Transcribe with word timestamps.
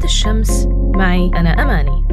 بنات 0.00 0.10
الشمس. 0.10 0.66
معي 0.96 1.30
أنا 1.36 1.50
أماني. 1.50 2.04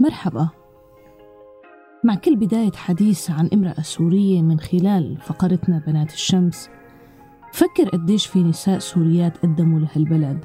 مرحبا. 0.00 0.48
مع 2.04 2.14
كل 2.14 2.36
بداية 2.36 2.72
حديث 2.72 3.30
عن 3.30 3.50
امرأة 3.52 3.80
سورية 3.82 4.42
من 4.42 4.60
خلال 4.60 5.16
فقرتنا 5.20 5.82
بنات 5.86 6.12
الشمس 6.12 6.70
فكر 7.52 7.88
قديش 7.88 8.26
في 8.26 8.42
نساء 8.42 8.78
سوريات 8.78 9.38
قدموا 9.38 9.80
لهالبلد 9.80 10.44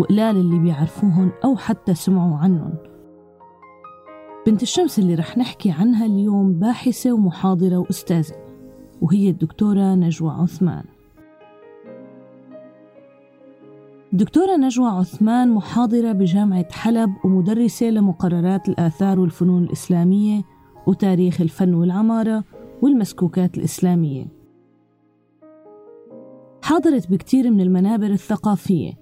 وقلال 0.00 0.36
اللي 0.36 0.58
بيعرفوهن 0.58 1.30
أو 1.44 1.56
حتى 1.56 1.94
سمعوا 1.94 2.36
عنهم. 2.36 2.95
بنت 4.46 4.62
الشمس 4.62 4.98
اللي 4.98 5.14
رح 5.14 5.38
نحكي 5.38 5.70
عنها 5.70 6.06
اليوم 6.06 6.52
باحثة 6.52 7.12
ومحاضرة 7.12 7.76
وأستاذة 7.76 8.34
وهي 9.02 9.30
الدكتورة 9.30 9.94
نجوى 9.94 10.30
عثمان. 10.30 10.84
الدكتورة 14.12 14.56
نجوى 14.56 14.88
عثمان 14.88 15.50
محاضرة 15.50 16.12
بجامعة 16.12 16.72
حلب 16.72 17.10
ومدرسة 17.24 17.86
لمقررات 17.86 18.68
الآثار 18.68 19.20
والفنون 19.20 19.64
الإسلامية 19.64 20.42
وتاريخ 20.86 21.40
الفن 21.40 21.74
والعمارة 21.74 22.44
والمسكوكات 22.82 23.58
الإسلامية. 23.58 24.26
حاضرت 26.62 27.10
بكتير 27.10 27.50
من 27.50 27.60
المنابر 27.60 28.10
الثقافية 28.10 28.92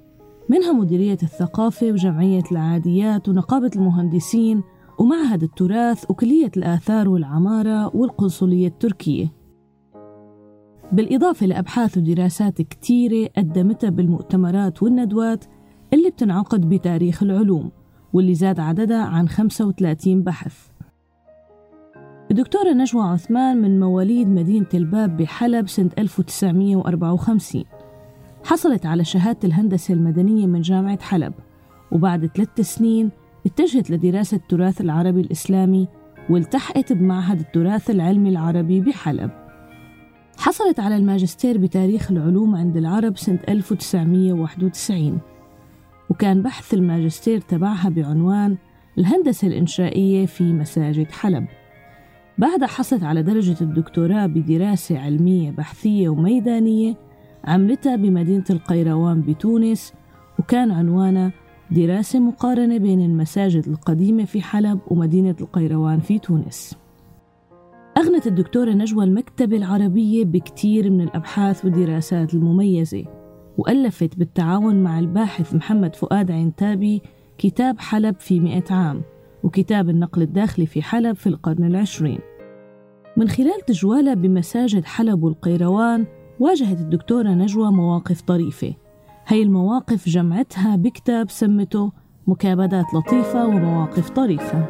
منها 0.48 0.72
مديرية 0.72 1.18
الثقافة 1.22 1.86
وجمعية 1.86 2.44
العاديات 2.52 3.28
ونقابة 3.28 3.70
المهندسين 3.76 4.62
ومعهد 4.98 5.42
التراث 5.42 6.10
وكلية 6.10 6.50
الآثار 6.56 7.08
والعمارة 7.08 7.96
والقنصلية 7.96 8.69
التركية. 8.69 9.32
بالإضافة 10.92 11.46
لأبحاث 11.46 11.98
ودراسات 11.98 12.62
كتيرة 12.62 13.30
قدمتها 13.36 13.91
بالمؤتمرات 13.91 14.82
والندوات 14.82 15.44
اللي 15.92 16.10
بتنعقد 16.10 16.69
بتاريخ 16.69 17.22
العلوم 17.22 17.70
واللي 18.12 18.34
زاد 18.34 18.60
عددها 18.60 19.04
عن 19.04 19.28
35 19.28 20.22
بحث. 20.22 20.69
الدكتورة 22.30 22.72
نجوى 22.72 23.02
عثمان 23.02 23.62
من 23.62 23.80
مواليد 23.80 24.28
مدينة 24.28 24.66
الباب 24.74 25.16
بحلب 25.16 25.69
سنة 25.69 25.91
1954 25.98 27.64
حصلت 28.44 28.86
على 28.86 29.04
شهادة 29.04 29.38
الهندسة 29.44 29.94
المدنية 29.94 30.47
من 30.47 30.60
جامعة 30.60 31.02
حلب 31.02 31.32
وبعد 31.92 32.26
ثلاث 32.26 32.60
سنين 32.60 33.10
اتجهت 33.47 33.91
لدراسة 33.91 34.37
التراث 34.37 34.81
العربي 34.81 35.20
الإسلامي 35.20 35.89
والتحقت 36.31 36.92
بمعهد 36.92 37.41
التراث 37.41 37.91
العلمي 37.91 38.28
العربي 38.28 38.81
بحلب. 38.81 39.31
حصلت 40.39 40.81
على 40.81 40.97
الماجستير 40.97 41.59
بتاريخ 41.59 42.11
العلوم 42.11 42.56
عند 42.56 42.77
العرب 42.77 43.19
سنة 43.19 43.39
1991 43.48 45.19
وكان 46.11 46.42
بحث 46.42 46.75
الماجستير 46.75 47.41
تبعها 47.41 47.89
بعنوان 47.89 48.56
الهندسة 48.98 49.48
الإنشائية 49.48 50.27
في 50.27 50.53
مساجد 50.53 51.12
حلب. 51.12 51.47
بعدها 52.39 52.69
حصلت 52.69 53.03
على 53.05 53.22
درجة 53.22 53.56
الدكتوراه 53.61 54.27
بدراسة 54.27 54.98
علمية 54.98 55.50
بحثية 55.50 56.09
وميدانية 56.09 56.95
عملتها 57.45 57.97
بمدينة 57.97 58.45
القيروان 58.50 59.20
بتونس 59.20 59.92
وكان 60.39 60.70
عنوانها 60.70 61.33
دراسة 61.70 62.20
مقارنة 62.20 62.78
بين 62.78 63.00
المساجد 63.00 63.68
القديمة 63.68 64.24
في 64.24 64.42
حلب 64.42 64.80
ومدينة 64.88 65.36
القيروان 65.40 66.00
في 66.00 66.18
تونس. 66.18 66.76
أغنت 67.98 68.26
الدكتورة 68.26 68.70
نجوى 68.70 69.04
المكتبة 69.04 69.56
العربية 69.56 70.24
بكتير 70.24 70.90
من 70.90 71.00
الأبحاث 71.00 71.64
والدراسات 71.64 72.34
المميزة 72.34 73.04
وألفت 73.58 74.19
بالتعاون 74.19 74.82
مع 74.82 74.98
الباحث 74.98 75.54
محمد 75.54 75.97
فؤاد 75.97 76.30
عنتابي 76.30 77.03
كتاب 77.38 77.78
حلب 77.78 78.20
في 78.20 78.41
مئة 78.41 78.74
عام 78.74 79.03
وكتاب 79.42 79.91
النقل 79.91 80.22
الداخلي 80.22 80.66
في 80.66 80.82
حلب 80.82 81.16
في 81.16 81.26
القرن 81.26 81.64
العشرين. 81.64 82.19
من 83.16 83.28
خلال 83.28 83.60
تجوالها 83.66 84.14
بمساجد 84.14 84.84
حلب 84.84 85.22
والقيروان 85.22 86.06
واجهت 86.41 86.80
الدكتورة 86.80 87.28
نجوى 87.28 87.72
مواقف 87.72 88.20
طريفة 88.20 88.74
هي 89.26 89.42
المواقف 89.42 90.08
جمعتها 90.08 90.76
بكتاب 90.76 91.30
سمته 91.30 91.92
مكابدات 92.26 92.84
لطيفة 92.94 93.46
ومواقف 93.46 94.10
طريفة. 94.10 94.66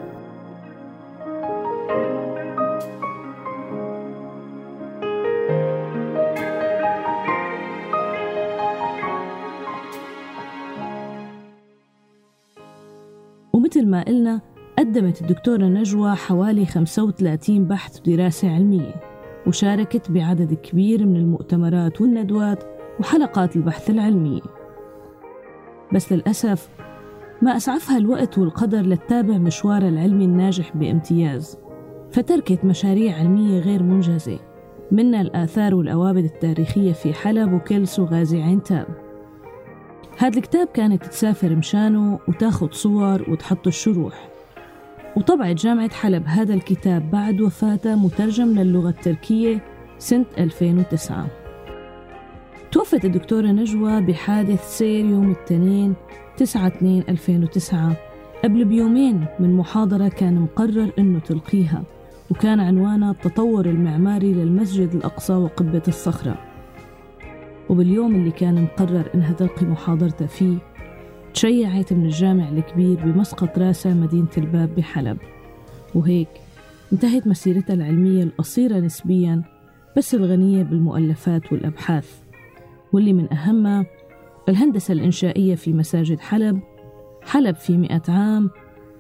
ومثل 13.53 13.87
ما 13.87 14.03
قلنا 14.03 14.41
قدمت 14.79 15.23
الدكتورة 15.23 15.65
نجوى 15.65 16.15
حوالي 16.15 16.67
35 16.67 17.65
بحث 17.65 18.01
ودراسة 18.01 18.55
علمية 18.55 18.95
وشاركت 19.47 20.11
بعدد 20.11 20.55
كبير 20.55 21.07
من 21.07 21.17
المؤتمرات 21.17 22.01
والندوات 22.01 22.74
وحلقات 23.01 23.57
البحث 23.57 23.91
العلمية 23.91 24.41
بس 25.93 26.13
للأسف 26.13 26.69
ما 27.43 27.57
أسعفها 27.57 27.99
الوقت 27.99 28.39
والقدر 28.39 28.81
لتتابع 28.81 29.39
مشوارها 29.39 29.89
العلمي 29.89 30.25
الناجح 30.25 30.77
بامتياز 30.77 31.59
فتركت 32.13 32.65
مشاريع 32.65 33.17
علمية 33.17 33.61
غير 33.61 33.83
منجزة. 33.83 34.39
منها 34.93 35.21
الآثار 35.21 35.75
والأوابد 35.75 36.25
التاريخية 36.25 36.93
في 36.93 37.15
حلب 37.15 37.53
وكلس 37.53 37.99
وغازي 37.99 38.43
عينتاب 38.43 38.87
هذا 40.19 40.39
الكتاب 40.39 40.67
كانت 40.67 41.07
تسافر 41.07 41.57
مشانه 41.57 42.19
وتاخد 42.29 42.75
صور 42.75 43.31
وتحط 43.31 43.67
الشروح. 43.67 44.29
وطبعت 45.17 45.57
جامعة 45.57 45.91
حلب 45.95 46.27
هذا 46.27 46.55
الكتاب 46.55 47.11
بعد 47.11 47.41
وفاته 47.41 47.95
مترجم 47.97 48.49
للغة 48.49 48.89
التركية 48.89 49.65
سنة 49.99 50.27
2009 50.39 51.44
توفت 52.75 53.05
الدكتورة 53.05 53.47
نجوى 53.47 54.01
بحادث 54.01 54.79
سير 54.79 55.05
يوم 55.05 55.31
الاثنين 55.31 55.95
9 56.37 56.67
2 56.67 57.05
2009 57.09 57.97
قبل 58.45 58.65
بيومين 58.65 59.27
من 59.41 59.57
محاضرة 59.57 60.09
كان 60.09 60.35
مقرر 60.35 60.93
إنه 60.99 61.19
تلقيها 61.19 61.83
وكان 62.31 62.61
عنوانها 62.61 63.11
التطور 63.11 63.67
المعماري 63.67 64.33
للمسجد 64.33 64.95
الأقصى 64.95 65.33
وقبة 65.33 65.83
الصخرة. 65.89 66.39
وباليوم 67.69 68.15
اللي 68.15 68.31
كان 68.31 68.63
مقرر 68.63 69.05
إنها 69.15 69.33
تلقي 69.33 69.67
محاضرتها 69.67 70.27
فيه 70.27 70.59
تشيعت 71.35 71.93
من 71.93 72.05
الجامع 72.05 72.49
الكبير 72.49 72.97
بمسقط 73.05 73.59
راسها 73.59 73.95
مدينة 73.95 74.29
الباب 74.39 74.75
بحلب. 74.75 75.19
وهيك 75.95 76.29
انتهت 76.93 77.27
مسيرتها 77.27 77.75
العلمية 77.75 78.23
القصيرة 78.23 78.79
نسبيا 78.79 79.43
بس 79.97 80.15
الغنية 80.15 80.63
بالمؤلفات 80.63 81.53
والأبحاث. 81.53 82.24
واللي 82.95 83.13
من 83.13 83.33
أهمها 83.33 83.87
الهندسة 84.49 84.93
الإنشائية 84.93 85.55
في 85.55 85.73
مساجد 85.73 86.21
حلب. 86.21 86.61
حلب 87.23 87.57
في 87.57 87.77
مئة 87.77 88.03
عام 88.09 88.51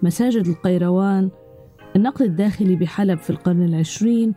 مساجد 0.02 0.46
القيروان 0.46 1.30
النقل 1.96 2.24
الداخلي 2.24 2.76
بحلب 2.76 3.18
في 3.18 3.30
القرن 3.30 3.62
العشرين 3.62 4.34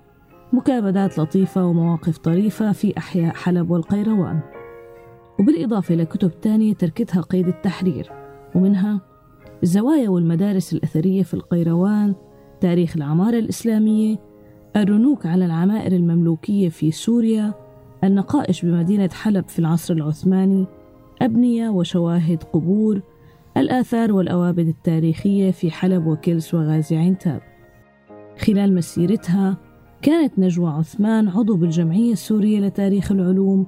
مكابدات 0.53 1.19
لطيفة 1.19 1.65
ومواقف 1.65 2.17
طريفة 2.17 2.71
في 2.71 2.97
أحياء 2.97 3.33
حلب 3.33 3.69
والقيروان. 3.71 4.39
وبالإضافة 5.39 5.95
لكتب 5.95 6.31
تانية 6.41 6.73
تركتها 6.73 7.21
قيد 7.21 7.47
التحرير 7.47 8.11
ومنها 8.55 9.01
الزوايا 9.63 10.09
والمدارس 10.09 10.73
الأثرية 10.73 11.23
في 11.23 11.33
القيروان 11.33 12.15
تاريخ 12.61 12.97
العمارة 12.97 13.39
الإسلامية 13.39 14.17
الرنوك 14.75 15.25
على 15.25 15.45
العمائر 15.45 15.91
المملوكية 15.91 16.69
في 16.69 16.91
سوريا 16.91 17.66
النقائش 18.03 18.65
بمدينة 18.65 19.09
حلب 19.13 19.47
في 19.47 19.59
العصر 19.59 19.93
العثماني 19.93 20.65
أبنية 21.21 21.69
وشواهد 21.69 22.43
قبور 22.43 23.01
الآثار 23.57 24.13
والأوابد 24.13 24.67
التاريخية 24.67 25.51
في 25.51 25.71
حلب 25.71 26.07
وكلس 26.07 26.53
وغازي 26.53 26.97
عنتاب. 26.97 27.41
خلال 28.39 28.75
مسيرتها 28.75 29.57
كانت 30.01 30.39
نجوى 30.39 30.69
عثمان 30.69 31.27
عضو 31.27 31.55
بالجمعية 31.55 32.11
السورية 32.11 32.59
لتاريخ 32.59 33.11
العلوم 33.11 33.65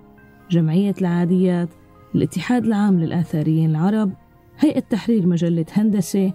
جمعية 0.52 0.94
العاديات 1.02 1.70
الاتحاد 2.16 2.66
العام 2.66 3.00
للآثاريين 3.00 3.70
العرب 3.70 4.12
هيئة 4.60 4.80
تحرير 4.80 5.28
مجلة 5.28 5.66
هندسة 5.74 6.34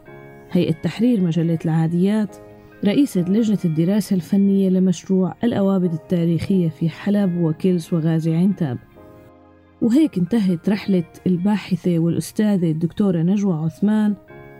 هيئة 0.50 0.72
تحرير 0.72 1.20
مجلة 1.20 1.58
العاديات 1.64 2.36
رئيسة 2.84 3.20
لجنة 3.20 3.58
الدراسة 3.64 4.16
الفنية 4.16 4.68
لمشروع 4.68 5.34
الأوابد 5.44 5.92
التاريخية 5.92 6.68
في 6.68 6.88
حلب 6.88 7.36
وكلس 7.36 7.92
وغازي 7.92 8.34
عنتاب. 8.34 8.78
وهيك 9.82 10.18
انتهت 10.18 10.68
رحلة 10.68 11.04
الباحثة 11.26 11.98
والأستاذة 11.98 12.70
الدكتورة 12.70 13.22
نجوى 13.22 13.54
عثمان 13.54 14.14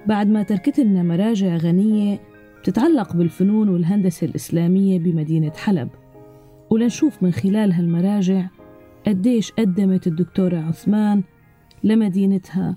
بعد 0.07 0.29
ما 0.29 0.43
تركت 0.43 0.81
لنا 0.81 1.03
مراجع 1.03 1.57
غنية 1.57 2.21
بتتعلق 2.61 3.17
بالفنون 3.17 3.69
والهندسة 3.69 4.27
الإسلامية 4.27 4.99
بمدينة 4.99 5.53
حلب. 5.57 5.89
ولنشوف 6.71 7.23
من 7.23 7.31
خلال 7.33 7.73
هالمراجع 7.73 8.47
قديش 9.07 9.53
قدمت 9.53 10.07
الدكتورة 10.07 10.57
عثمان 10.57 11.23
لمدينتها 11.85 12.77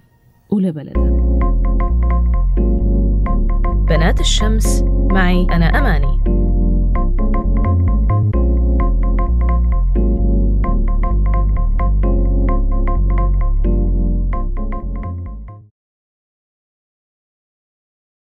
ولبلدها. 0.49 1.16
بنات 3.87 4.19
الشمس 4.19 4.83
معي 5.11 5.47
أنا 5.51 5.65
أماني. 5.65 6.26